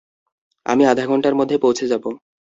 [0.65, 2.03] আমি আধা ঘন্টার মধ্যে পৌঁছে যাব।